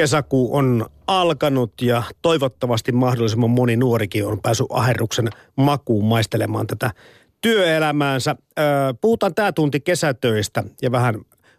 [0.00, 6.90] Kesäkuu on alkanut ja toivottavasti mahdollisimman moni nuorikin on päässyt aherruksen makuun maistelemaan tätä
[7.40, 8.36] työelämäänsä.
[9.00, 11.14] Puhutaan tämä tunti kesätöistä ja vähän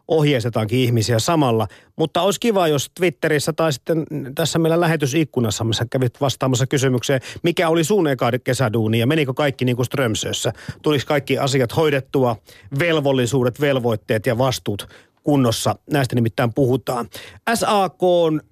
[0.08, 1.68] ohjeistetaankin ihmisiä samalla.
[1.96, 4.06] Mutta olisi kiva, jos Twitterissä tai sitten
[4.36, 9.66] tässä meillä lähetysikkunassa, missä kävit vastaamassa kysymykseen, mikä oli sun eka kesäduuni ja menikö kaikki
[9.66, 10.54] niin kuin Strömsössä?
[10.82, 12.36] Tuliko kaikki asiat hoidettua,
[12.80, 14.88] velvollisuudet, velvoitteet ja vastuut
[15.24, 15.76] kunnossa.
[15.92, 17.10] Näistä nimittäin puhutaan.
[17.54, 18.02] SAK,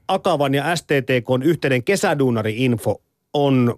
[0.07, 3.01] Akavan ja STTK yhteinen kesäduunari-info
[3.33, 3.75] on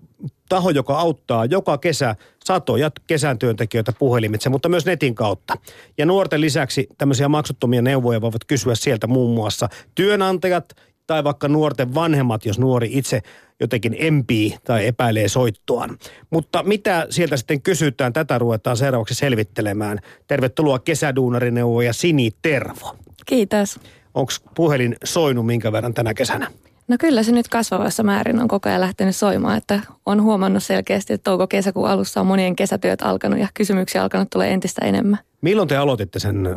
[0.50, 2.16] taho, joka auttaa joka kesä
[2.46, 5.58] satoja kesän työntekijöitä puhelimitse, mutta myös netin kautta.
[5.98, 10.76] Ja nuorten lisäksi tämmöisiä maksuttomia neuvoja voivat kysyä sieltä muun muassa työnantajat
[11.12, 13.22] tai vaikka nuorten vanhemmat, jos nuori itse
[13.60, 15.98] jotenkin empii tai epäilee soittoaan.
[16.30, 20.00] Mutta mitä sieltä sitten kysytään, tätä ruvetaan seuraavaksi selvittelemään.
[20.28, 22.96] Tervetuloa kesäduunarineuvoja Sini Tervo.
[23.26, 23.80] Kiitos.
[24.14, 26.48] Onko puhelin soinut minkä verran tänä kesänä?
[26.88, 31.14] No kyllä se nyt kasvavassa määrin on koko ajan lähtenyt soimaan, että on huomannut selkeästi,
[31.14, 35.20] että touko-kesäkuun alussa on monien kesätyöt alkanut ja kysymyksiä alkanut tulee entistä enemmän.
[35.42, 36.50] Milloin te aloititte sen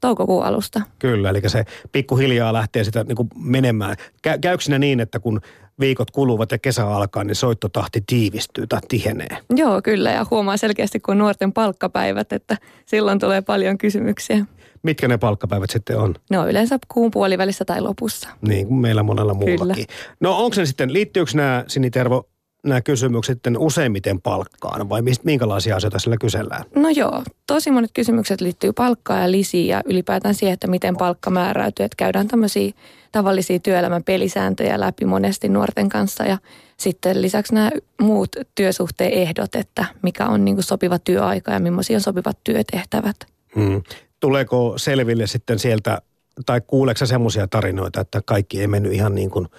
[0.00, 0.80] toukokuun alusta.
[0.98, 3.96] Kyllä, eli se pikkuhiljaa lähtee sitä niin kuin menemään.
[4.28, 5.40] Kä- käykö siinä niin, että kun
[5.80, 9.38] viikot kuluvat ja kesä alkaa, niin soittotahti tiivistyy tai tihenee?
[9.56, 12.56] Joo, kyllä, ja huomaa selkeästi, kun nuorten palkkapäivät, että
[12.86, 14.46] silloin tulee paljon kysymyksiä.
[14.82, 16.14] Mitkä ne palkkapäivät sitten on?
[16.30, 18.28] Ne on yleensä kuun puolivälissä tai lopussa.
[18.48, 19.86] Niin kuin meillä monella muullakin.
[19.86, 20.16] Kyllä.
[20.20, 22.28] No onko se sitten, liittyykö nämä Sinitervo
[22.62, 26.64] nämä kysymykset sitten useimmiten palkkaan vai mistä, minkälaisia asioita sillä kysellään?
[26.74, 31.30] No joo, tosi monet kysymykset liittyy palkkaan ja lisiin ja ylipäätään siihen, että miten palkka
[31.30, 31.84] määräytyy.
[31.84, 32.72] Että käydään tämmöisiä
[33.12, 36.38] tavallisia työelämän pelisääntöjä läpi monesti nuorten kanssa ja
[36.76, 42.00] sitten lisäksi nämä muut työsuhteen ehdot, että mikä on niin sopiva työaika ja millaisia on
[42.00, 43.16] sopivat työtehtävät.
[43.54, 43.82] Hmm.
[44.20, 46.02] Tuleeko selville sitten sieltä
[46.46, 49.48] tai kuuleeko semmoisia tarinoita, että kaikki ei mennyt ihan niin kuin–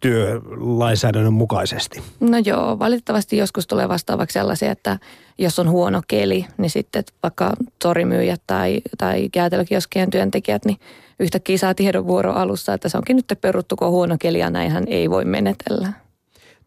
[0.00, 2.02] työlainsäädännön mukaisesti?
[2.20, 4.98] No joo, valitettavasti joskus tulee vastaavaksi sellaisia, että
[5.38, 7.52] jos on huono keli, niin sitten vaikka
[7.82, 10.76] torimyyjät tai, tai jäätelökioskien työntekijät, niin
[11.20, 14.50] yhtäkkiä saa tiedon vuoro alussa, että se onkin nyt peruttu, kun on huono keli ja
[14.50, 15.92] näinhän ei voi menetellä.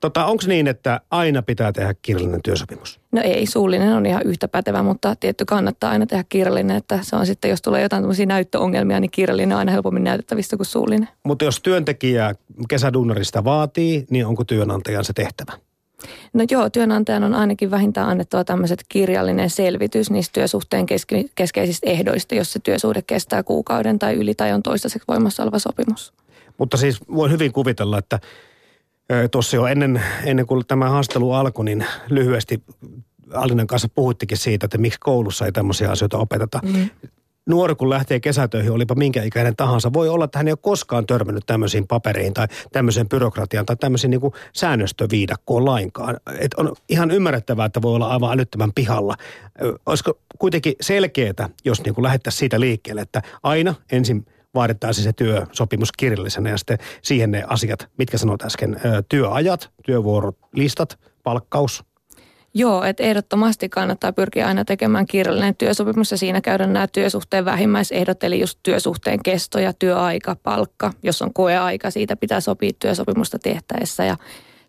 [0.03, 2.99] Tota, Onko niin, että aina pitää tehdä kirjallinen työsopimus?
[3.11, 7.15] No ei, suullinen on ihan yhtä pätevä, mutta tietty kannattaa aina tehdä kirjallinen, että se
[7.15, 11.09] on sitten, jos tulee jotain tämmöisiä näyttöongelmia, niin kirjallinen on aina helpommin näytettävistä kuin suullinen.
[11.23, 12.35] Mutta jos työntekijä
[12.69, 15.53] kesädunnarista vaatii, niin onko työnantajan se tehtävä?
[16.33, 22.35] No joo, työnantajan on ainakin vähintään annettava tämmöiset kirjallinen selvitys niistä työsuhteen keske- keskeisistä ehdoista,
[22.35, 26.13] jos se työsuhde kestää kuukauden tai yli tai on toistaiseksi voimassa oleva sopimus.
[26.57, 28.19] Mutta siis voin hyvin kuvitella, että
[29.31, 32.63] Tuossa jo ennen, ennen kuin tämä haastelu alkoi, niin lyhyesti
[33.33, 36.59] Alinan kanssa puhuttikin siitä, että miksi koulussa ei tämmöisiä asioita opeteta.
[36.63, 36.89] Mm.
[37.49, 41.05] Nuori kun lähtee kesätöihin, olipa minkä ikäinen tahansa, voi olla, että hän ei ole koskaan
[41.05, 46.17] törmännyt tämmöisiin paperiin tai tämmöiseen byrokratiaan tai tämmöisiin niin kuin säännöstöviidakkoon lainkaan.
[46.39, 49.15] Et on ihan ymmärrettävää, että voi olla aivan älyttömän pihalla.
[49.85, 54.25] Olisiko kuitenkin selkeää, jos niin kuin lähettäisiin siitä liikkeelle, että aina ensin
[54.55, 60.99] vaaditaan se työsopimus kirjallisena ja sitten siihen ne asiat, mitkä sanoit äsken, työajat, työvuorot, listat,
[61.23, 61.83] palkkaus.
[62.55, 68.23] Joo, että ehdottomasti kannattaa pyrkiä aina tekemään kirjallinen työsopimus ja siinä käydä nämä työsuhteen vähimmäisehdot,
[68.23, 70.93] eli just työsuhteen kesto ja työaika, palkka.
[71.03, 74.17] Jos on koeaika, siitä pitää sopia työsopimusta tehtäessä ja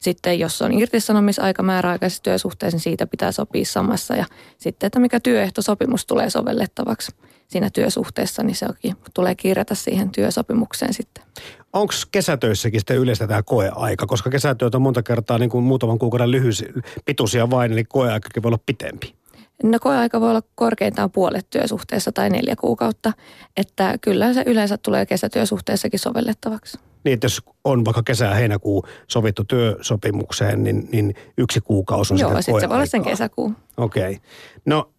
[0.05, 4.17] sitten jos on irtisanomisaika määräaikaisessa työsuhteessa, niin siitä pitää sopia samassa.
[4.17, 4.25] Ja
[4.59, 7.13] sitten, että mikä työehtosopimus tulee sovellettavaksi
[7.49, 8.67] siinä työsuhteessa, niin se
[9.15, 11.25] tulee kirjata siihen työsopimukseen sitten.
[11.73, 14.07] Onko kesätöissäkin sitten yleistä tämä koeaika?
[14.07, 16.65] Koska kesätyöt on monta kertaa niin kuin muutaman kuukauden lyhyys,
[17.05, 19.15] pituisia vain, eli koeaikakin voi olla pitempi.
[19.63, 23.13] No koeaika voi olla korkeintaan puolet työsuhteessa tai neljä kuukautta,
[23.57, 26.79] että kyllä se yleensä tulee kesätyösuhteessakin sovellettavaksi.
[27.05, 32.21] Niin, että jos on vaikka kesä- ja heinäkuu sovittu työsopimukseen, niin, niin yksi kuukausi on
[32.21, 33.53] Joo, sitten se voi olla sen kesäkuu.
[33.77, 34.11] Okei.
[34.11, 34.25] Okay.
[34.67, 34.91] No,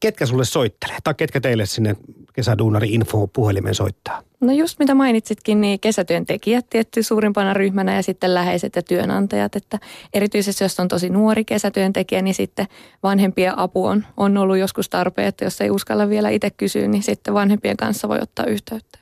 [0.00, 0.96] ketkä sulle soittelee?
[1.04, 1.96] Tai ketkä teille sinne
[2.32, 4.22] kesäduunari info puhelimeen soittaa?
[4.40, 9.56] No just mitä mainitsitkin, niin kesätyöntekijät tietty suurimpana ryhmänä ja sitten läheiset ja työnantajat.
[9.56, 9.78] Että
[10.14, 12.66] erityisesti jos on tosi nuori kesätyöntekijä, niin sitten
[13.02, 17.02] vanhempien apu on, on ollut joskus tarpeen, että jos ei uskalla vielä itse kysyä, niin
[17.02, 18.98] sitten vanhempien kanssa voi ottaa yhteyttä.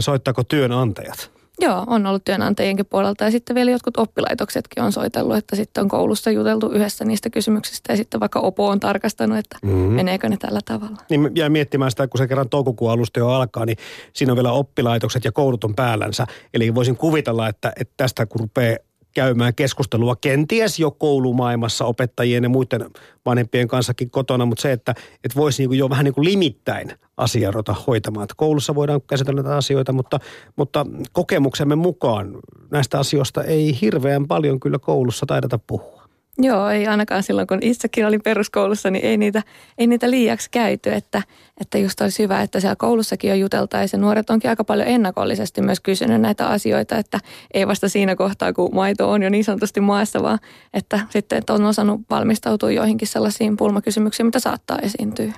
[0.00, 1.36] Soittaako työnantajat?
[1.60, 5.88] Joo, on ollut työnantajienkin puolelta ja sitten vielä jotkut oppilaitoksetkin on soitellut, että sitten on
[5.88, 9.92] koulussa juteltu yhdessä niistä kysymyksistä ja sitten vaikka OPO on tarkastanut, että mm-hmm.
[9.92, 10.96] meneekö ne tällä tavalla.
[11.10, 13.78] Niin jää miettimään sitä, kun se kerran toukokuun alusta jo alkaa, niin
[14.12, 16.26] siinä on vielä oppilaitokset ja koulut on päällänsä.
[16.54, 18.76] Eli voisin kuvitella, että, että tästä kun rupeaa
[19.16, 22.90] käymään keskustelua kenties jo koulumaailmassa opettajien ja muiden
[23.26, 26.92] vanhempien kanssakin kotona, mutta se, että, että voisi niin kuin jo vähän niin kuin limittäin
[27.16, 28.24] asiaa ruveta hoitamaan.
[28.24, 30.20] Että koulussa voidaan käsitellä näitä asioita, mutta,
[30.56, 32.36] mutta kokemuksemme mukaan
[32.70, 35.95] näistä asioista ei hirveän paljon kyllä koulussa taideta puhua.
[36.38, 39.42] Joo, ei ainakaan silloin, kun itsekin olin peruskoulussa, niin ei niitä,
[39.78, 40.92] ei niitä liiaksi käyty.
[40.92, 41.22] Että,
[41.60, 44.00] että just olisi hyvä, että siellä koulussakin on juteltaisiin.
[44.00, 47.20] Nuoret onkin aika paljon ennakollisesti myös kysynyt näitä asioita, että
[47.54, 50.38] ei vasta siinä kohtaa, kun maito on jo niin sanotusti maassa, vaan
[50.74, 55.32] että sitten että on osannut valmistautua joihinkin sellaisiin pulmakysymyksiin, mitä saattaa esiintyä.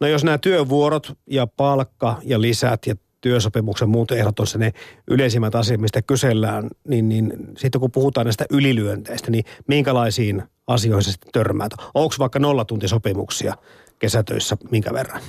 [0.00, 4.72] No jos nämä työvuorot ja palkka ja lisät ja työsopimuksen muut ehdot on se ne
[5.08, 11.12] yleisimmät asiat, mistä kysellään, niin, niin sitten kun puhutaan näistä ylilyönteistä, niin minkälaisiin asioihin se
[11.12, 11.72] sitten törmäät?
[11.94, 13.54] Onko vaikka nollatuntisopimuksia
[13.98, 15.20] kesätöissä minkä verran?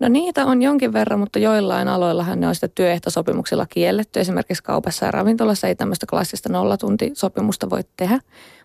[0.00, 4.20] No niitä on jonkin verran, mutta joillain aloillahan ne on sitä työehtosopimuksilla kielletty.
[4.20, 8.18] Esimerkiksi kaupassa ja ravintolassa ei tämmöistä klassista nollatuntisopimusta voi tehdä.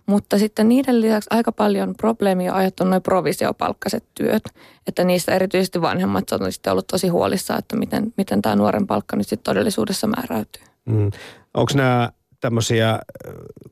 [0.06, 4.44] Mutta sitten niiden lisäksi aika paljon probleemia aiheuttanut noin provisiopalkkaiset työt.
[4.88, 9.16] Että niistä erityisesti vanhemmat on sitten ollut tosi huolissaan, että miten, miten tämä nuoren palkka
[9.16, 10.63] nyt sitten todellisuudessa määräytyy.
[10.86, 11.12] Mm.
[11.54, 12.10] Onko nämä
[12.42, 13.00] tämmöisiä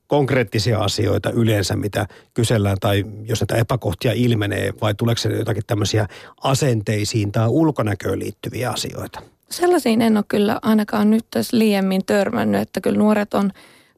[0.08, 6.08] konkreettisia asioita yleensä, mitä kysellään tai jos näitä epäkohtia ilmenee vai tuleeko se jotakin tämmöisiä
[6.44, 9.22] asenteisiin tai ulkonäköön liittyviä asioita?
[9.50, 13.52] Sellaisiin en ole kyllä ainakaan nyt tässä liiemmin törmännyt, että kyllä nuoret on,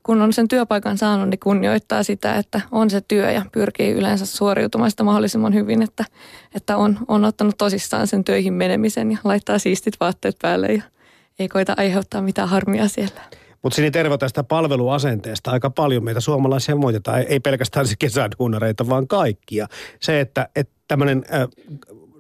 [0.03, 4.25] kun on sen työpaikan saanut, niin kunnioittaa sitä, että on se työ ja pyrkii yleensä
[4.25, 6.06] suoriutumaan sitä mahdollisimman hyvin, että,
[6.56, 10.83] että on, on ottanut tosissaan sen töihin menemisen ja laittaa siistit vaatteet päälle ja
[11.39, 13.21] ei koita aiheuttaa mitään harmia siellä.
[13.63, 19.07] Mutta Sini Tervo tästä palveluasenteesta aika paljon meitä suomalaisia moitetaan, ei pelkästään se kesäduunareita, vaan
[19.07, 19.67] kaikkia.
[19.99, 21.47] Se, että, että tämmöinen äh,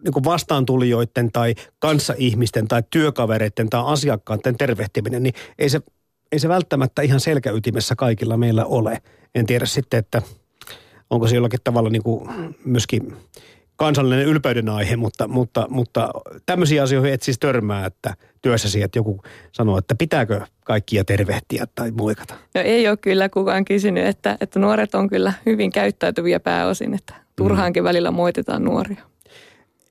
[0.03, 5.81] niin vastaantulijoiden tai kanssaihmisten tai työkavereiden tai asiakkaiden tervehtiminen, niin ei se,
[6.31, 9.01] ei se välttämättä ihan selkäytimessä kaikilla meillä ole.
[9.35, 10.21] En tiedä sitten, että
[11.09, 12.29] onko se jollakin tavalla niin kuin
[12.65, 13.15] myöskin
[13.81, 16.09] kansallinen ylpeyden aihe, mutta, mutta, mutta
[16.45, 21.91] tämmöisiä asioihin et siis törmää, että työssäsi, että joku sanoo, että pitääkö kaikkia tervehtiä tai
[21.91, 22.33] muikata?
[22.55, 27.13] No ei ole kyllä kukaan kysynyt, että, että nuoret on kyllä hyvin käyttäytyviä pääosin, että
[27.35, 27.85] turhaankin mm.
[27.85, 29.03] välillä moitetaan nuoria.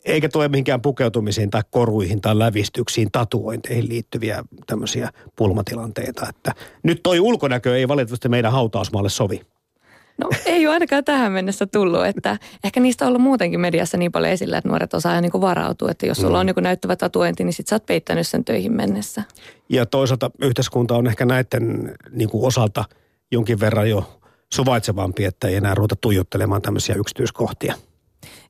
[0.05, 6.27] Eikä tule mihinkään pukeutumisiin tai koruihin tai lävistyksiin, tatuointeihin liittyviä tämmöisiä pulmatilanteita.
[6.29, 6.53] Että
[6.83, 9.41] nyt toi ulkonäkö ei valitettavasti meidän hautausmaalle sovi.
[10.21, 14.13] No ei ole ainakaan tähän mennessä tullut, että ehkä niistä on ollut muutenkin mediassa niin
[14.13, 16.41] paljon esillä, että nuoret osaa niin kuin varautua, että jos sulla mm.
[16.41, 19.23] on joku näyttävä tatuointi, niin sit sä oot peittänyt sen töihin mennessä.
[19.69, 22.85] Ja toisaalta yhteiskunta on ehkä näiden niin kuin osalta
[23.31, 24.21] jonkin verran jo
[24.53, 27.75] suvaitsevampi, että ei enää ruveta tuijottelemaan tämmöisiä yksityiskohtia.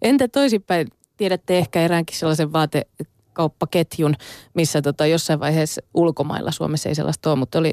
[0.03, 0.87] Entä toisinpäin?
[1.17, 2.87] Tiedätte ehkä eräänkin sellaisen vaate
[3.33, 4.15] kauppaketjun,
[4.55, 7.71] missä tota jossain vaiheessa ulkomailla, Suomessa ei sellaista ole, mutta oli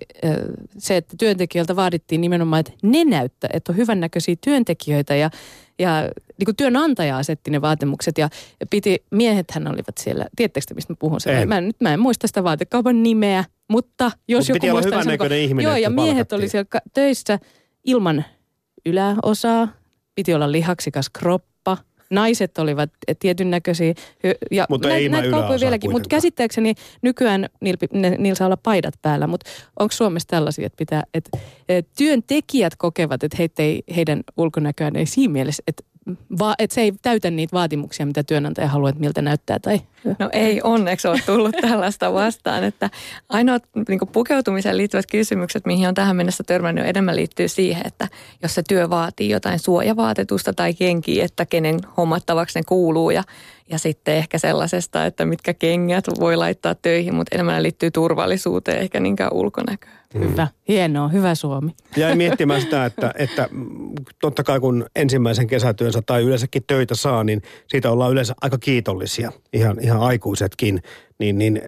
[0.78, 5.30] se, että työntekijöiltä vaadittiin nimenomaan, että ne näyttää, että on hyvännäköisiä työntekijöitä ja,
[5.80, 6.02] ja
[6.40, 8.30] niin kuin työnantaja asetti ne vaatimukset ja
[8.70, 11.22] piti, miehethän olivat siellä, tiedättekö mistä mä puhun?
[11.22, 11.48] Sen?
[11.48, 15.70] Mä, nyt mä en muista sitä vaatekaupan nimeä, mutta jos Mut joku muistaa sen, ihminen,
[15.70, 17.40] Joo, ja miehet oli siellä töissä
[17.84, 18.26] ilman
[18.86, 19.68] yläosaa,
[20.16, 21.57] piti olla lihaksikas kroppa,
[22.10, 22.90] naiset olivat
[23.20, 23.94] tietyn näköisiä.
[24.52, 28.58] Ja mutta nä, ei näitä kauppoja vieläkin, mutta käsittääkseni nykyään niillä, ne, niillä saa olla
[28.58, 29.50] paidat päällä, mutta
[29.80, 31.38] onko Suomessa tällaisia, että, pitää, että,
[31.70, 35.84] että työntekijät kokevat, että heitä ei, heidän ulkonäköään ei siinä mielessä, että
[36.40, 39.60] va, että se ei täytä niitä vaatimuksia, mitä työnantaja haluaa, että miltä näyttää?
[39.60, 39.82] Tai...
[40.20, 42.90] No ei onneksi ole tullut tällaista vastaan, että
[43.30, 48.08] ainoat niin pukeutumiseen liittyvät kysymykset, mihin on tähän mennessä törmännyt, enemmän liittyy siihen, että
[48.44, 53.24] jos se työ vaatii jotain suojavaatetusta tai kenkiä, että kenen hommattavaksi ne kuuluu ja
[53.70, 59.00] ja sitten ehkä sellaisesta, että mitkä kengät voi laittaa töihin, mutta enemmän liittyy turvallisuuteen eikä
[59.00, 59.98] niinkään ulkonäköön.
[60.14, 60.22] Mm.
[60.22, 61.76] Hyvä, hienoa, hyvä Suomi.
[61.98, 63.50] Jäi miettimään sitä, että, että
[64.22, 69.32] totta kai kun ensimmäisen kesätyönsä tai yleensäkin töitä saa, niin siitä ollaan yleensä aika kiitollisia,
[69.54, 70.82] ihan, ihan aikuisetkin.
[71.20, 71.62] Niin, niin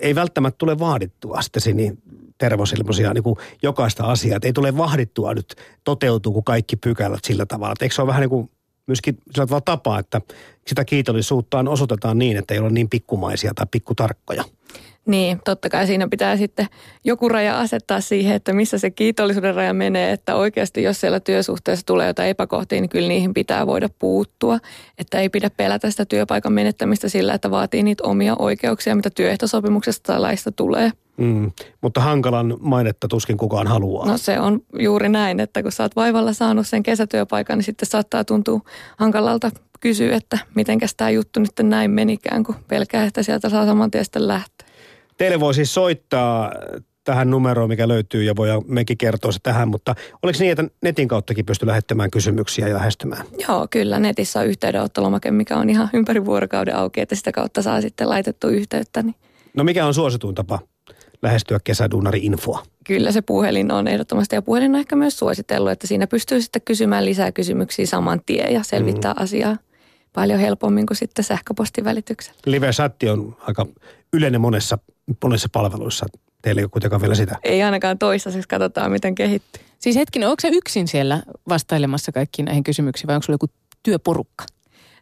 [0.00, 1.98] ei välttämättä tule vaadittua sitten niin
[2.38, 4.36] tervosilmoisia niin kuin jokaista asiaa.
[4.36, 7.72] Että ei tule vahdittua nyt toteutuu kuin kaikki pykälät sillä tavalla.
[7.72, 8.50] Että eikö se ole vähän niin kuin
[8.86, 10.20] myöskin sillä tapa, että
[10.66, 14.44] sitä kiitollisuuttaan osoitetaan niin, että ei ole niin pikkumaisia tai pikkutarkkoja.
[15.06, 16.66] Niin, totta kai siinä pitää sitten
[17.04, 21.86] joku raja asettaa siihen, että missä se kiitollisuuden raja menee, että oikeasti jos siellä työsuhteessa
[21.86, 24.58] tulee jotain epäkohtia, niin kyllä niihin pitää voida puuttua.
[24.98, 30.12] Että ei pidä pelätä sitä työpaikan menettämistä sillä, että vaatii niitä omia oikeuksia, mitä työehtosopimuksesta
[30.12, 30.92] tai laista tulee.
[31.16, 34.06] Mm, mutta hankalan mainetta tuskin kukaan haluaa.
[34.06, 37.88] No se on juuri näin, että kun sä oot vaivalla saanut sen kesätyöpaikan, niin sitten
[37.88, 38.60] saattaa tuntua
[38.96, 43.90] hankalalta kysyä, että mitenkäs tämä juttu nyt näin menikään, kun pelkää, että sieltä saa saman
[43.90, 44.68] tien lähteä.
[45.18, 46.52] Teille voi siis soittaa
[47.04, 51.08] tähän numeroon, mikä löytyy ja voidaan mekin kertoa se tähän, mutta oliko niin, että netin
[51.08, 53.26] kauttakin pystyy lähettämään kysymyksiä ja lähestymään?
[53.48, 53.98] Joo, kyllä.
[53.98, 58.48] Netissä on yhteydenottolomake, mikä on ihan ympäri vuorokauden auki, että sitä kautta saa sitten laitettu
[58.48, 59.02] yhteyttä.
[59.02, 59.14] Niin
[59.56, 60.58] No mikä on suosituin tapa
[61.22, 62.62] lähestyä kesäduunari-infoa?
[62.86, 66.62] Kyllä se puhelin on ehdottomasti ja puhelin on ehkä myös suositellut, että siinä pystyy sitten
[66.62, 69.22] kysymään lisää kysymyksiä saman tien ja selvittää mm.
[69.22, 69.56] asiaa
[70.12, 72.38] paljon helpommin kuin sitten sähköpostin välityksellä.
[72.46, 73.66] Live-chatti on aika
[74.12, 74.78] yleinen monessa,
[75.24, 76.06] monessa palveluissa.
[76.42, 77.36] Teillä ei ole kuitenkaan vielä sitä.
[77.44, 79.62] Ei ainakaan toistaiseksi, katsotaan miten kehittyy.
[79.78, 83.46] Siis hetkinen, onko se yksin siellä vastailemassa kaikkiin näihin kysymyksiin vai onko sulla joku
[83.82, 84.44] työporukka?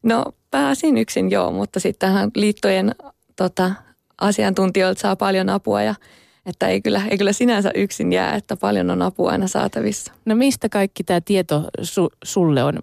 [0.02, 2.94] No pääsin yksin joo, mutta sitten tähän liittojen
[3.37, 3.73] tota,
[4.21, 5.94] asiantuntijoilta saa paljon apua ja
[6.47, 10.12] että ei kyllä, ei kyllä sinänsä yksin jää, että paljon on apua aina saatavissa.
[10.25, 12.75] No mistä kaikki tämä tieto su, sulle on?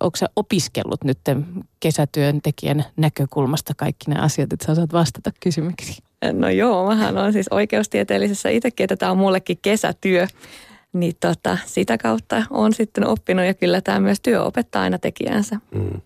[0.00, 1.18] Onko sä opiskellut nyt
[1.80, 6.04] kesätyöntekijän näkökulmasta kaikki nämä asiat, että sä osaat vastata kysymyksiin?
[6.32, 10.26] No joo, mähän on siis oikeustieteellisessä itsekin, että tämä on mullekin kesätyö.
[10.92, 15.56] Niin tota, sitä kautta on sitten oppinut ja kyllä tämä myös työ opettaa aina tekijänsä.
[15.74, 16.00] Mm.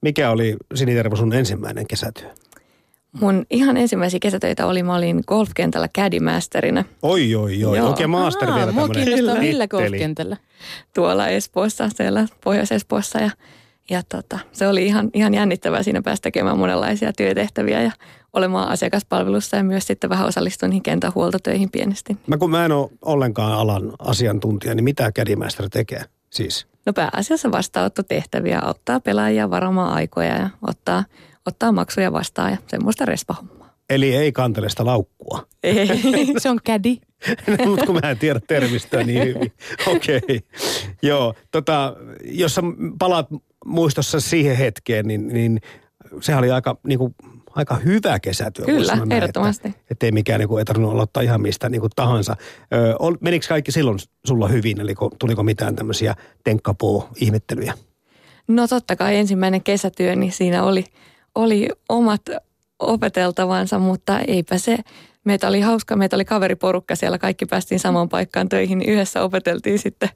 [0.00, 2.30] Mikä oli Sinitervo sun ensimmäinen kesätyö?
[3.20, 6.84] Mun ihan ensimmäisiä kesätöitä oli, mä olin golfkentällä caddymasterina.
[7.02, 7.80] Oi, oi, oi.
[7.80, 9.04] Okei, master Aa, vielä tämmöinen.
[9.04, 10.36] kiinnostaa millä golfkentällä?
[10.94, 13.30] Tuolla Espoossa, siellä Pohjois-Espoossa ja,
[13.90, 17.90] ja tota, se oli ihan, ihan jännittävää siinä päästä tekemään monenlaisia työtehtäviä ja
[18.32, 22.16] olemaan asiakaspalvelussa ja myös sitten vähän osallistuin niihin kentän huoltotöihin pienesti.
[22.26, 26.66] Mä kun mä en ole ollenkaan alan asiantuntija, niin mitä caddymaster tekee siis?
[26.86, 31.04] No pääasiassa vastaanottotehtäviä, auttaa pelaajia varamaan aikoja ja ottaa
[31.46, 33.62] ottaa maksuja vastaan ja semmoista respahommaa.
[33.90, 35.46] Eli ei kantele sitä laukkua.
[35.62, 35.88] Ei.
[36.38, 36.96] Se on kädi.
[37.58, 39.52] no, mutta kun mä en tiedä termistä niin hyvin.
[39.86, 40.16] Okei.
[40.16, 40.40] Okay.
[41.02, 42.62] Joo, tota, jos sä
[42.98, 43.26] palaat
[43.64, 45.60] muistossa siihen hetkeen, niin, niin
[46.20, 47.14] sehän oli aika, niin kuin,
[47.50, 48.64] aika hyvä kesätyö.
[48.64, 49.68] Kyllä, näin, ehdottomasti.
[49.68, 52.36] Että, että ei mikään niin kuin, ei tarvinnut aloittaa ihan mistä niin kuin tahansa.
[52.74, 57.74] Ö, menikö kaikki silloin sulla hyvin, eli tuliko mitään tämmöisiä tenkkapoo-ihmettelyjä?
[58.48, 60.84] No totta kai ensimmäinen kesätyö, niin siinä oli–
[61.34, 62.22] oli omat
[62.78, 64.78] opeteltavansa, mutta eipä se.
[65.24, 69.78] Meitä oli hauska, meitä oli kaveriporukka siellä, kaikki päästiin samaan paikkaan töihin, niin yhdessä opeteltiin
[69.78, 70.08] sitten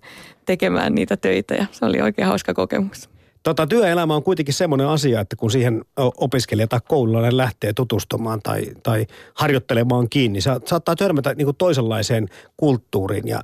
[0.47, 3.09] tekemään niitä töitä ja se oli oikein hauska kokemus.
[3.43, 8.65] Tota, työelämä on kuitenkin semmoinen asia, että kun siihen opiskelija tai koululainen lähtee tutustumaan tai,
[8.83, 13.29] tai harjoittelemaan kiinni, sa, saattaa törmätä niin kuin toisenlaiseen kulttuuriin.
[13.29, 13.41] Ja,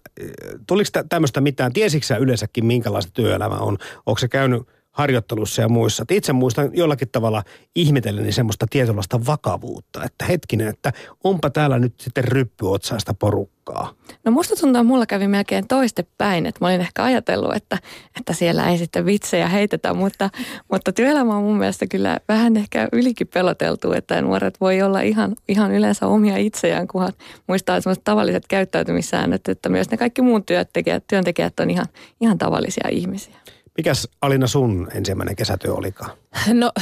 [0.66, 1.72] tuliko tämmöistä mitään?
[1.72, 3.78] Tiesitkö sä yleensäkin, minkälaista työelämä on?
[4.06, 6.04] Onko se käynyt harjoittelussa ja muissa.
[6.10, 7.42] Itse muistan jollakin tavalla
[7.74, 10.92] ihmetelleni semmoista tietynlaista vakavuutta, että hetkinen, että
[11.24, 13.94] onpa täällä nyt sitten ryppyotsaista porukkaa.
[14.24, 17.78] No musta tuntuu, että mulla kävi melkein toistepäin, että mä olin ehkä ajatellut, että,
[18.16, 20.30] että siellä ei sitten vitsejä heitetä, mutta,
[20.70, 25.36] mutta työelämä on mun mielestä kyllä vähän ehkä ylikin peloteltu, että nuoret voi olla ihan,
[25.48, 27.12] ihan yleensä omia itseään, kunhan
[27.48, 31.86] muistaa semmoiset tavalliset käyttäytymissäännöt, että myös ne kaikki muut työntekijät, työntekijät on ihan,
[32.20, 33.42] ihan tavallisia ihmisiä.
[33.76, 36.10] Mikäs Alina sun ensimmäinen kesätyö olikaan?
[36.52, 36.72] No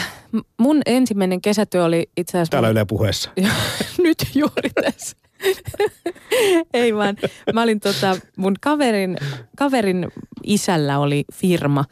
[0.59, 2.51] mun ensimmäinen kesätyö oli itse asiassa...
[2.51, 3.31] Täällä Yle puheessa.
[4.05, 5.17] Nyt juuri tässä.
[6.75, 7.17] Ei vaan.
[7.55, 9.17] Mä olin tota, mun kaverin,
[9.57, 10.09] kaverin
[10.45, 11.85] isällä oli firma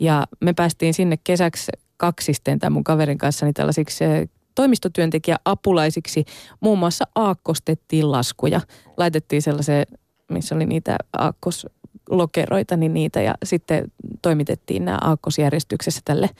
[0.00, 6.24] ja me päästiin sinne kesäksi kaksisten tämän mun kaverin kanssa niin tällaisiksi eh, toimistotyöntekijä apulaisiksi.
[6.60, 8.60] Muun muassa aakkostettiin laskuja.
[8.96, 9.86] Laitettiin sellaiseen,
[10.30, 11.66] missä oli niitä aakkos
[12.10, 16.30] lokeroita, niin niitä ja sitten toimitettiin nämä aakkosjärjestyksessä tälle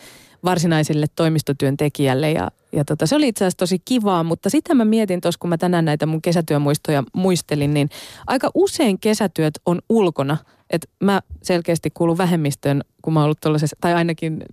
[0.44, 5.20] varsinaiselle toimistotyöntekijälle ja, ja tota, se oli itse asiassa tosi kivaa, mutta sitä mä mietin
[5.20, 7.90] tuossa, kun mä tänään näitä mun kesätyömuistoja muistelin, niin
[8.26, 10.36] aika usein kesätyöt on ulkona.
[10.70, 14.44] että mä selkeästi kuulun vähemmistöön, kun mä oon ollut tai ainakin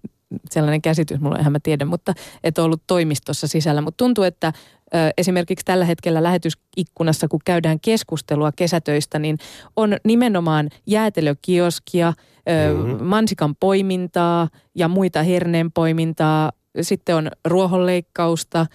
[0.49, 2.13] sellainen käsitys, mulla ihan mä tiedän, mutta
[2.43, 3.81] et ollut toimistossa sisällä.
[3.81, 4.53] Mutta tuntuu, että
[5.17, 9.37] esimerkiksi tällä hetkellä lähetysikkunassa, kun käydään keskustelua kesätöistä, niin
[9.75, 12.13] on nimenomaan jäätelökioskia,
[12.45, 13.05] mm-hmm.
[13.05, 16.51] mansikan poimintaa ja muita herneen poimintaa.
[16.81, 18.65] Sitten on ruohonleikkausta,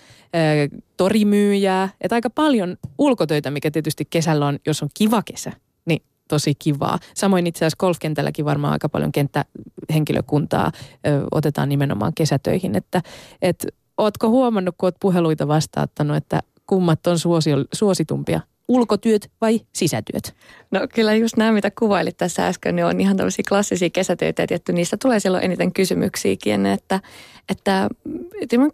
[0.97, 5.53] torimyyjää, että aika paljon ulkotöitä, mikä tietysti kesällä on, jos on kiva kesä,
[5.87, 6.99] niin tosi kivaa.
[7.15, 10.73] Samoin itse asiassa golfkentälläkin varmaan aika paljon kenttähenkilökuntaa
[11.07, 12.77] ö, otetaan nimenomaan kesätöihin.
[12.77, 13.03] Että
[13.43, 13.67] et,
[13.99, 18.41] ootko huomannut, kun oot puheluita vastaattanut, että kummat on suosio, suositumpia?
[18.69, 20.35] Ulkotyöt vai sisätyöt?
[20.71, 24.47] No kyllä just nämä, mitä kuvailit tässä äsken, niin on ihan tämmöisiä klassisia kesätöitä.
[24.47, 27.01] Tietty niistä tulee silloin eniten kysymyksiäkin, että,
[27.49, 27.91] että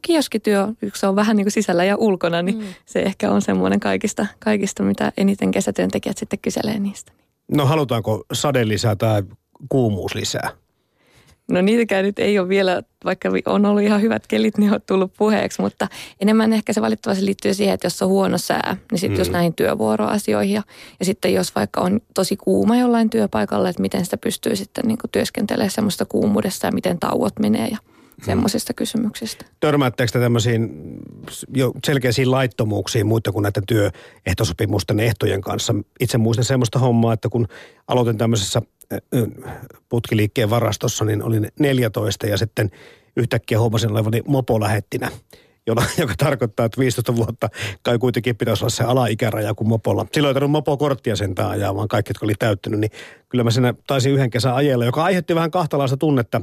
[0.03, 2.65] kioskityö, se on vähän niin kuin sisällä ja ulkona, niin mm.
[2.87, 7.13] se ehkä on semmoinen kaikista, kaikista, mitä eniten kesätyöntekijät sitten kyselee niistä.
[7.53, 9.23] No halutaanko sade lisää tai
[9.69, 10.51] kuumuus lisää?
[11.51, 15.13] No niitäkään nyt ei ole vielä, vaikka on ollut ihan hyvät kelit, niin on tullut
[15.19, 15.89] puheeksi, mutta
[16.21, 19.21] enemmän ehkä se valittavasti liittyy siihen, että jos on huono sää, niin sitten mm.
[19.21, 20.63] just näihin työvuoroasioihin ja,
[20.99, 24.99] ja sitten jos vaikka on tosi kuuma jollain työpaikalla, että miten sitä pystyy sitten niin
[25.13, 27.79] työskentelemään semmoista kuumuudessa ja miten tauot menee ja
[28.17, 28.25] mm.
[28.25, 29.45] semmoisista kysymyksistä.
[29.61, 30.71] Törmäättekö te tämmöisiin
[31.55, 35.75] jo selkeisiin laittomuuksiin muita kuin näiden työehtosopimusten ehtojen kanssa?
[36.01, 37.49] Itse muistan semmoista hommaa, että kun
[37.89, 38.63] aloitin tämmöisessä
[39.89, 42.71] putkiliikkeen varastossa, niin olin 14 ja sitten
[43.17, 45.11] yhtäkkiä huomasin olevani mopolähettinä,
[45.99, 47.49] joka tarkoittaa, että 15 vuotta
[47.83, 50.07] kai kuitenkin pitäisi olla se alaikäraja kuin mopolla.
[50.13, 52.91] Silloin ei tarvinnut mopokorttia sentään ajaa, vaan kaikki, jotka oli täyttänyt, niin
[53.29, 56.41] kyllä mä siinä taisin yhden kesän ajella, joka aiheutti vähän kahtalaista tunnetta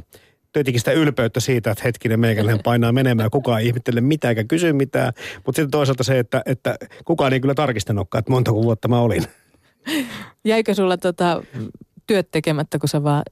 [0.54, 4.74] tietenkin sitä ylpeyttä siitä, että hetkinen meikäläinen painaa menemään, kukaan ei ihmettele mitään eikä kysy
[4.74, 5.14] mitään.
[5.46, 9.24] Mutta sitten toisaalta se, että, että kukaan ei kyllä tarkistanutkaan, että montako vuotta mä olin.
[10.46, 11.44] Jäikö sulla tota,
[12.08, 13.24] työt tekemättä, kun sä vaan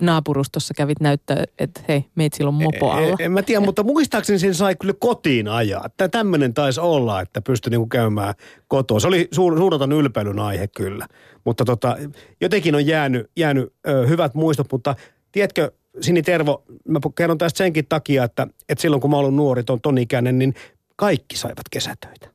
[0.00, 3.08] naapurustossa kävit näyttää, että hei, meitä on mopo alla.
[3.08, 5.88] En, en mä tiedä, mutta muistaakseni sen sai kyllä kotiin ajaa.
[5.96, 8.34] Tämä tämmöinen taisi olla, että pystyi niinku käymään
[8.68, 9.00] kotoa.
[9.00, 11.06] Se oli suur, suuroton ylpeilyn aihe kyllä.
[11.44, 11.96] Mutta tota,
[12.40, 14.94] jotenkin on jäänyt, jäänyt ö, hyvät muistot, mutta
[15.32, 19.64] tiedätkö, Sini Tervo, mä kerron tästä senkin takia, että, että silloin kun mä olin nuori,
[19.64, 20.54] ton, ton ikäinen, niin
[20.96, 22.28] kaikki saivat kesätöitä.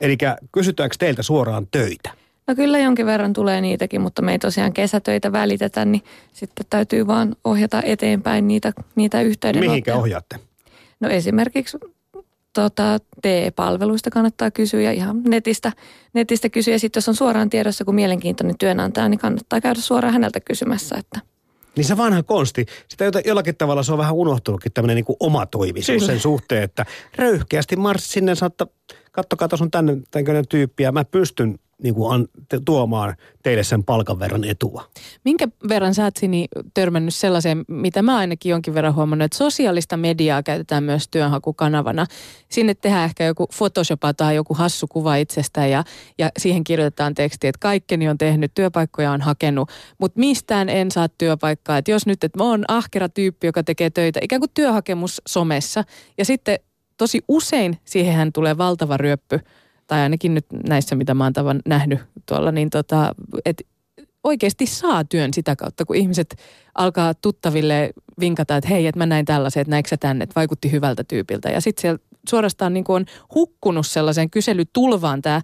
[0.00, 0.18] Eli
[0.52, 2.10] kysytäänkö teiltä suoraan töitä?
[2.46, 7.06] No kyllä jonkin verran tulee niitäkin, mutta me ei tosiaan kesätöitä välitetä, niin sitten täytyy
[7.06, 9.70] vaan ohjata eteenpäin niitä, niitä yhteydenottoja.
[9.70, 10.36] Mihinkä ohjaatte?
[11.00, 11.78] No esimerkiksi
[12.52, 15.72] tota, TE-palveluista kannattaa kysyä ja ihan netistä,
[16.14, 16.74] netistä kysyä.
[16.74, 20.96] Ja sitten jos on suoraan tiedossa kuin mielenkiintoinen työnantaja, niin kannattaa käydä suoraan häneltä kysymässä,
[20.98, 21.31] että
[21.76, 26.06] niin se vanha konsti, sitä jollakin tavalla se on vähän unohtunutkin tämmöinen niin oma toivisuus
[26.06, 26.86] sen suhteen, että
[27.16, 28.66] röyhkeästi marssi sinne, että
[29.12, 33.62] kattokaa, tuossa on tänne tämän tyyppi ja mä pystyn niin kuin an, te, tuomaan teille
[33.62, 34.84] sen palkan verran etua.
[35.24, 39.96] Minkä verran sä oot Sini törmännyt sellaiseen, mitä mä ainakin jonkin verran huomannut, että sosiaalista
[39.96, 42.06] mediaa käytetään myös työnhakukanavana.
[42.48, 45.84] Sinne tehdään ehkä joku Photoshopa tai joku hassu kuva itsestään ja,
[46.18, 51.08] ja siihen kirjoitetaan teksti, että kaikkeni on tehnyt, työpaikkoja on hakenut, mutta mistään en saa
[51.08, 51.78] työpaikkaa.
[51.78, 55.84] Että jos nyt, että mä oon ahkera tyyppi, joka tekee töitä, ikään kuin työhakemus somessa
[56.18, 56.58] ja sitten
[56.98, 59.40] tosi usein siihen tulee valtava ryöppy–
[59.86, 63.62] tai ainakin nyt näissä, mitä mä oon tavan nähnyt tuolla, niin tota, et
[64.24, 66.36] oikeasti saa työn sitä kautta, kun ihmiset
[66.74, 67.90] alkaa tuttaville
[68.20, 71.48] vinkata, että hei, että mä näin tällaisen, että näikö sä tänne, että vaikutti hyvältä tyypiltä.
[71.48, 75.40] Ja sitten siellä suorastaan niin on hukkunut sellaiseen kyselytulvaan tämä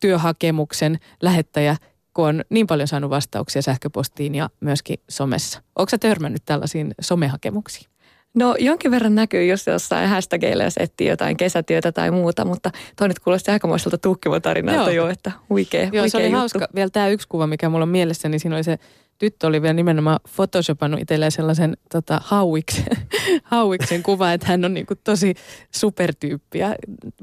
[0.00, 1.76] työhakemuksen lähettäjä,
[2.14, 5.62] kun on niin paljon saanut vastauksia sähköpostiin ja myöskin somessa.
[5.76, 7.90] Onko sä törmännyt tällaisiin somehakemuksiin?
[8.34, 13.08] No jonkin verran näkyy jos jossain hashtageilla, jos etsii jotain kesätyötä tai muuta, mutta toi
[13.08, 16.38] nyt kuulosti aikamoiselta tuhkimotarinalta jo, että huikea, Joo, huikea se oli juttu.
[16.38, 16.68] hauska.
[16.74, 18.78] Vielä tämä yksi kuva, mikä mulla on mielessä, niin siinä oli se
[19.18, 22.86] tyttö oli vielä nimenomaan photoshopannut itselleen sellaisen tota, hauiksen,
[23.44, 25.34] hauiksen kuva, että hän on niinku tosi
[25.74, 26.74] supertyyppi ja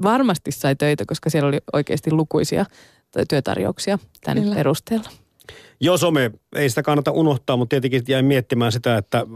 [0.02, 2.64] varmasti sai töitä, koska siellä oli oikeasti lukuisia
[3.28, 4.54] työtarjouksia tämän Kyllä.
[4.54, 5.10] perusteella.
[5.80, 9.26] Joo, some, ei sitä kannata unohtaa, mutta tietenkin jäin miettimään sitä, että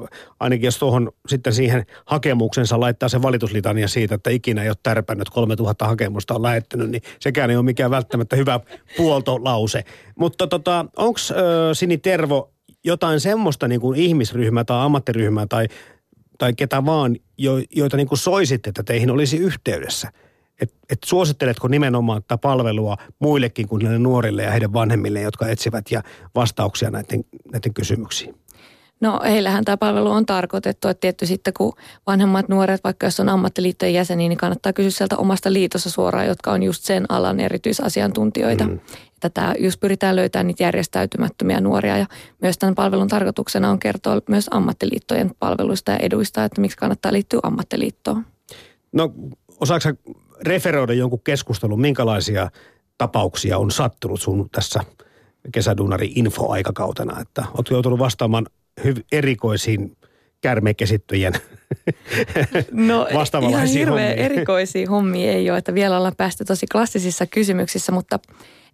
[0.41, 5.31] ainakin jos tuohon sitten siihen hakemuksensa laittaa se valituslitania siitä, että ikinä ei ole tärpännyt,
[5.31, 8.61] 3000 hakemusta on lähettänyt, niin sekään ei ole mikään välttämättä hyvä
[8.97, 9.85] puoltolause.
[10.19, 11.19] Mutta tota, onko
[11.73, 12.53] Sini Tervo
[12.85, 15.69] jotain semmoista niin kuin ihmisryhmää tai ammattiryhmää tai,
[16.39, 20.13] tai ketä vaan, jo, joita niin kuin soisitte, että teihin olisi yhteydessä–
[20.63, 25.91] että et suositteletko nimenomaan tätä palvelua muillekin kuin näille nuorille ja heidän vanhemmille, jotka etsivät
[25.91, 26.03] ja
[26.35, 28.35] vastauksia näiden, näiden kysymyksiin?
[29.01, 31.73] No heillähän tämä palvelu on tarkoitettu, että tietty sitten kun
[32.07, 36.53] vanhemmat nuoret, vaikka jos on ammattiliittojen jäseniä, niin kannattaa kysyä sieltä omasta liitossa suoraan, jotka
[36.53, 38.65] on just sen alan erityisasiantuntijoita.
[38.65, 38.81] Mm.
[39.15, 42.07] Että tämä just pyritään löytämään niitä järjestäytymättömiä nuoria ja
[42.41, 47.41] myös tämän palvelun tarkoituksena on kertoa myös ammattiliittojen palveluista ja eduista, että miksi kannattaa liittyä
[47.43, 48.27] ammattiliittoon.
[48.93, 49.13] No
[49.61, 49.89] osaako
[50.43, 52.51] referoida jonkun keskustelun, minkälaisia
[52.99, 54.81] tapauksia on sattunut sun tässä
[55.53, 58.47] kesäduunari infoaikakautena, että olet joutunut vastaamaan
[58.81, 59.97] hyv- erikoisiin
[60.41, 61.33] kärmekesittyjen
[62.73, 63.07] no,
[63.49, 68.19] ihan hirveän erikoisia hommia ei ole, että vielä ollaan päästy tosi klassisissa kysymyksissä, mutta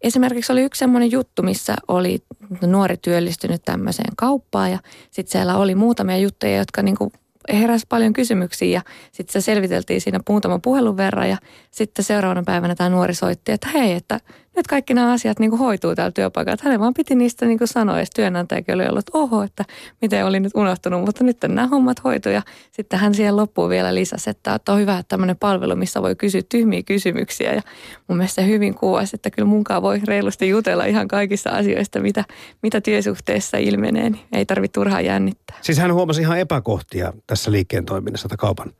[0.00, 2.18] esimerkiksi oli yksi semmoinen juttu, missä oli
[2.62, 4.78] nuori työllistynyt tämmöiseen kauppaan ja
[5.11, 7.12] sitten siellä oli muutamia juttuja, jotka niinku
[7.48, 8.82] heräsi paljon kysymyksiä ja
[9.12, 11.37] sitten se selviteltiin siinä muutaman puhelun verran ja
[11.70, 14.20] sitten seuraavana päivänä tämä nuori soitti, että hei, että
[14.59, 16.55] nyt kaikki nämä asiat niin kuin hoituu täällä työpaikalla.
[16.55, 19.64] Että hänen vaan piti niistä niin kuin sanoa, ja työnantajakin oli ollut, että oho, että
[20.03, 22.33] miten oli nyt unohtunut, mutta nyt nämä hommat hoituu.
[22.33, 26.03] Ja sitten hän siihen loppuun vielä lisäsi, että, että on hyvä että tämmöinen palvelu, missä
[26.03, 27.55] voi kysyä tyhmiä kysymyksiä.
[27.55, 27.62] Ja
[28.09, 32.25] mun mielestä se hyvin kuvasi, että kyllä munkaan voi reilusti jutella ihan kaikissa asioista, mitä,
[32.62, 35.57] mitä työsuhteessa ilmenee, niin ei tarvitse turhaan jännittää.
[35.61, 38.73] Siis hän huomasi ihan epäkohtia tässä liikkeen toiminnassa tai kaupan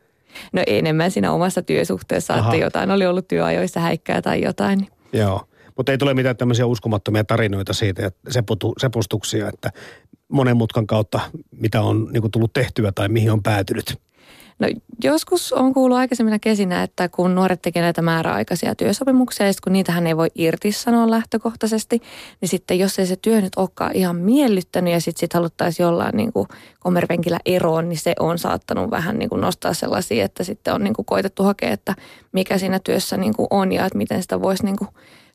[0.53, 2.49] No enemmän siinä omassa työsuhteessa, Aha.
[2.49, 4.79] että jotain oli ollut työajoissa häikkää tai jotain.
[4.79, 4.91] Niin.
[5.13, 5.48] Joo,
[5.79, 9.71] mutta ei tule mitään tämmöisiä uskomattomia tarinoita siitä, että seputu, sepustuksia, että
[10.29, 13.99] monen mutkan kautta, mitä on niin tullut tehtyä tai mihin on päätynyt.
[14.59, 14.69] No
[15.05, 20.07] joskus on kuullut aikaisemmin kesinä, että kun nuoret tekevät näitä määräaikaisia työsopimuksia ja kun niitähän
[20.07, 22.03] ei voi irtisanoa lähtökohtaisesti,
[22.41, 26.17] niin sitten jos ei se työ nyt olekaan ihan miellyttänyt ja sitten sit haluttaisiin jollain
[26.17, 26.49] niin kuin
[26.81, 30.95] komervenkillä eroon, niin se on saattanut vähän niin kuin nostaa sellaisia, että sitten on niin
[30.95, 31.95] kuin koitettu hakea, että
[32.33, 34.89] mikä siinä työssä niin kuin on ja että miten sitä voisi niin kuin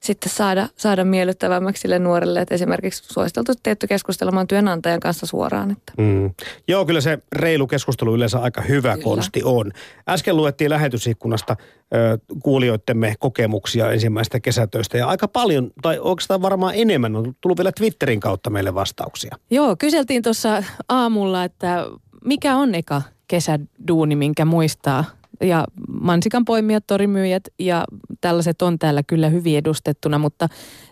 [0.03, 5.71] sitten saada, saada miellyttävämmäksi sille nuorelle, että esimerkiksi suositeltu tietty keskustelemaan työnantajan kanssa suoraan.
[5.71, 5.93] Että.
[5.97, 6.31] Mm.
[6.67, 9.03] Joo, kyllä se reilu keskustelu yleensä aika hyvä kyllä.
[9.03, 9.71] konsti on.
[10.09, 11.55] Äsken luettiin lähetysikkunasta
[11.95, 17.71] ö, kuulijoittemme kokemuksia ensimmäistä kesätöistä ja aika paljon, tai oikeastaan varmaan enemmän, on tullut vielä
[17.71, 19.35] Twitterin kautta meille vastauksia.
[19.49, 21.85] Joo, kyseltiin tuossa aamulla, että
[22.25, 25.05] mikä on eka kesäduuni, minkä muistaa
[25.43, 25.65] ja
[26.01, 27.86] mansikan poimijat, torimyyjät ja
[28.21, 30.49] tällaiset on täällä kyllä hyvin edustettuna, mutta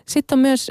[0.08, 0.70] sitten on myös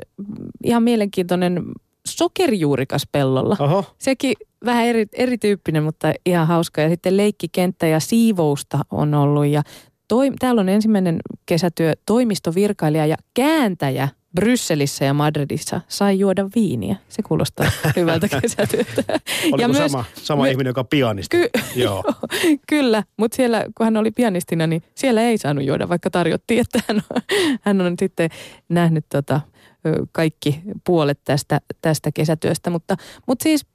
[0.64, 1.64] ihan mielenkiintoinen
[2.08, 3.58] sokerijuurikas pellolla.
[3.60, 3.86] Oho.
[3.98, 4.34] Sekin
[4.66, 6.82] vähän eri, erityyppinen, mutta ihan hauska.
[6.82, 9.62] Ja sitten leikkikenttä ja siivousta on ollut ja
[10.08, 16.96] toi, täällä on ensimmäinen kesätyö toimistovirkailija ja kääntäjä Brysselissä ja Madridissa sai juoda viiniä.
[17.10, 19.04] Se kuulostaa hyvältä kesätyöltä.
[19.46, 21.38] Oliko ja myös, sama, sama me, ihminen, joka pianisti?
[21.38, 22.04] Ky, Joo.
[22.70, 26.80] kyllä, mutta siellä, kun hän oli pianistina, niin siellä ei saanut juoda, vaikka tarjottiin, että
[26.88, 27.22] hän on,
[27.62, 28.30] hän on sitten
[28.70, 29.42] nähnyt tota,
[30.12, 32.70] kaikki puolet tästä, tästä kesätyöstä.
[32.70, 33.66] Mutta, mutta siis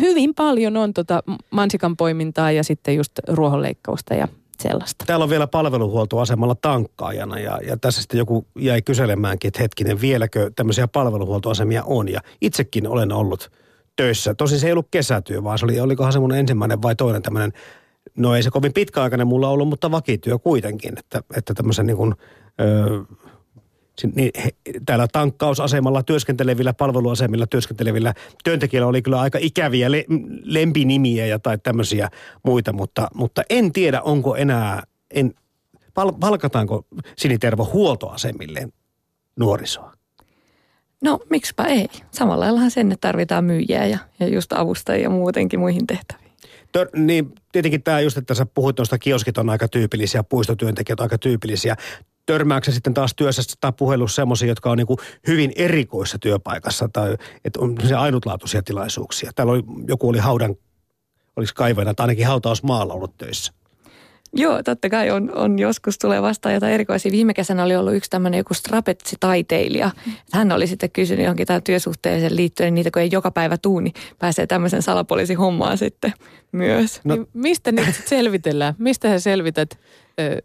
[0.00, 4.28] hyvin paljon on tota mansikan poimintaa ja sitten just ruohonleikkausta ja
[4.60, 5.04] sellaista.
[5.06, 10.50] Täällä on vielä palveluhuoltoasemalla tankkaajana ja, ja tässä sitten joku jäi kyselemäänkin, että hetkinen, vieläkö
[10.56, 12.08] tämmöisiä palveluhuoltoasemia on.
[12.08, 13.50] Ja itsekin olen ollut
[13.96, 14.34] töissä.
[14.34, 17.52] Tosin se ei ollut kesätyö, vaan se oli, olikohan se mun ensimmäinen vai toinen tämmöinen,
[18.16, 20.98] no ei se kovin pitkäaikainen mulla ollut, mutta vakityö kuitenkin.
[20.98, 22.14] Että, että tämmöisen niin kuin,
[22.60, 23.16] ö,
[24.14, 24.50] niin he,
[24.86, 30.04] täällä tankkausasemalla työskentelevillä, palveluasemilla työskentelevillä työntekijöillä oli kyllä aika ikäviä le,
[30.42, 32.08] lempinimiä ja tai tämmöisiä
[32.44, 35.34] muita, mutta, mutta en tiedä, onko enää, en,
[35.94, 38.68] pal, palkataanko Sinitervo huoltoasemille
[39.36, 39.92] nuorisoa?
[41.02, 41.88] No miksipä ei.
[42.10, 46.32] Samalla laillahan sen, että tarvitaan myyjiä ja, ja just avustajia muutenkin muihin tehtäviin.
[46.72, 51.04] Tör, niin tietenkin tämä just, että sä puhuit tuosta kioskit on aika tyypillisiä, puistotyöntekijät on
[51.04, 51.76] aika tyypillisiä
[52.26, 57.16] törmääksä sitten taas työssä tai puhelussa semmoisia, jotka on niin kuin hyvin erikoissa työpaikassa tai
[57.44, 59.30] että on se ainutlaatuisia tilaisuuksia.
[59.34, 60.54] Täällä oli, joku oli haudan,
[61.36, 63.52] olisi kaivajana tai ainakin hautausmaalla ollut töissä.
[64.32, 67.12] Joo, totta kai on, on joskus tulee vastaan jotain erikoisia.
[67.12, 69.90] Viime kesänä oli ollut yksi tämmöinen joku strapetsitaiteilija.
[70.32, 73.94] Hän oli sitten kysynyt johonkin tämän työsuhteeseen liittyen, niitä kun ei joka päivä tuu, niin
[74.18, 76.12] pääsee tämmöisen salapoliisin hommaan sitten
[76.52, 77.00] myös.
[77.04, 78.74] No, niin mistä nyt selvitellään?
[78.78, 79.78] Mistä sä selvität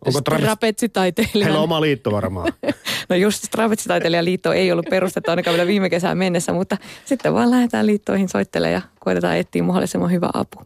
[0.10, 1.44] Strapetsitaiteilijan?
[1.44, 2.54] Heillä on oma liitto varmaan.
[3.10, 7.52] no just strapetsitaiteilijan liitto ei ollut perustettu ainakaan vielä viime kesään mennessä, mutta sitten vaan
[7.52, 10.66] lähdetään liittoihin soittelemaan ja koitetaan etsiä mahdollisimman hyvä apu.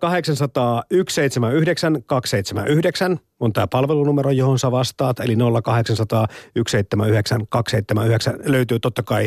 [0.00, 5.20] 0800 179 279 on tämä palvelunumero, johon sä vastaat.
[5.20, 9.24] Eli 0800 179 279 löytyy totta kai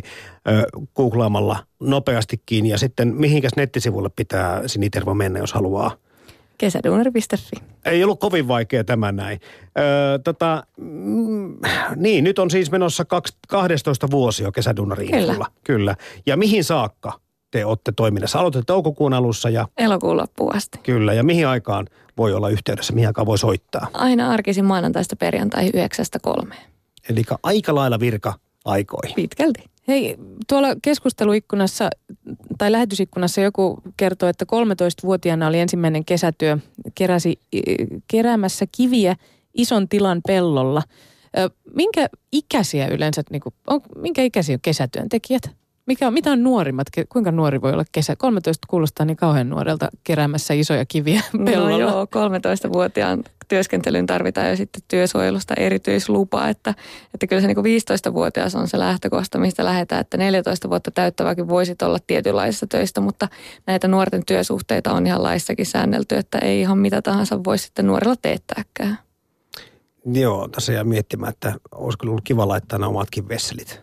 [0.48, 0.64] ö,
[0.96, 2.66] googlaamalla nopeastikin.
[2.66, 5.98] Ja sitten mihinkäs nettisivulle pitää Sinitervo mennä, jos haluaa
[6.64, 7.56] kesäduunari.fi.
[7.86, 9.40] Ei ollut kovin vaikea tämä näin.
[9.80, 11.58] Öö, tota, mm,
[11.96, 13.06] niin, nyt on siis menossa
[13.48, 15.46] 12 vuosi jo kesäduunari Kyllä.
[15.64, 15.96] Kyllä.
[16.26, 17.20] Ja mihin saakka
[17.52, 18.40] te olette toiminnassa?
[18.40, 19.68] Aloitatte toukokuun alussa ja...
[19.78, 20.80] Elokuun loppuun asti.
[20.84, 23.88] Kyllä, ja mihin aikaan voi olla yhteydessä, mihin aikaan voi soittaa?
[23.94, 25.74] Aina arkisin maanantaista perjantaihin
[26.28, 26.56] 9.3.
[27.10, 28.34] Eli aika lailla virka
[28.66, 29.16] aikoihin.
[29.16, 29.73] Pitkälti.
[29.88, 30.18] Hei,
[30.48, 31.90] tuolla keskusteluikkunassa
[32.58, 36.58] tai lähetysikkunassa joku kertoi, että 13-vuotiaana oli ensimmäinen kesätyö,
[36.96, 37.40] keräsi,
[38.08, 39.16] keräämässä kiviä
[39.54, 40.84] ison tilan pellolla.
[41.76, 45.63] Minkä ikäisiä yleensä, niin kuin, on, minkä ikäisiä kesätyöntekijät?
[45.86, 46.88] Mikä, mitä on nuorimmat?
[47.10, 48.16] Kuinka nuori voi olla kesä?
[48.16, 51.70] 13 kuulostaa niin kauhean nuorelta keräämässä isoja kiviä pellolla.
[51.70, 56.74] No joo, 13-vuotiaan työskentelyyn tarvitaan jo sitten työsuojelusta erityislupa, että,
[57.14, 61.82] että kyllä se niin 15-vuotias on se lähtökohta, mistä lähdetään, että 14 vuotta täyttäväkin voisit
[61.82, 63.28] olla tietynlaisissa töistä, mutta
[63.68, 68.16] näitä nuorten työsuhteita on ihan laissakin säännelty, että ei ihan mitä tahansa voi sitten nuorilla
[68.22, 68.98] teettääkään.
[70.06, 73.83] Joo, tässä jää miettimään, että olisi kyllä ollut kiva laittaa nämä omatkin vesselit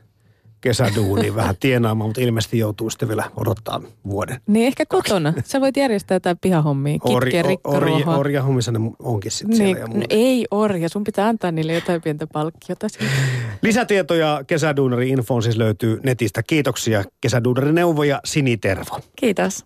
[0.60, 4.40] kesäduuniin vähän tienaamaan, mutta ilmeisesti joutuu sitten vielä odottaa vuoden.
[4.46, 5.34] Niin ehkä kotona.
[5.44, 8.16] Sä voit järjestää jotain pihahommia, kitkeä rikkaruohoa.
[8.16, 9.94] Orja hommissa ne onkin sitten niin, siellä.
[9.94, 12.86] No ei orja, sun pitää antaa niille jotain pientä palkkiota.
[13.62, 16.42] Lisätietoja Kesäduunari Infoon siis löytyy netistä.
[16.42, 19.00] Kiitoksia Kesäduunari neuvoja Sini Tervo.
[19.16, 19.58] Kiitos.